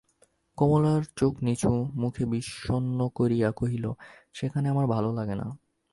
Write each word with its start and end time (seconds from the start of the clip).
কমলা 0.57 0.93
চোখ 1.17 1.33
নিচু, 1.41 1.71
মুখ 1.95 2.15
বিষণ্ন 2.29 2.99
করিয়া 3.15 3.49
কহিল, 3.51 3.85
সেখানে 4.33 4.67
আমার 4.69 4.85
ভালো 4.87 5.09
লাগে 5.13 5.35
না। 5.35 5.47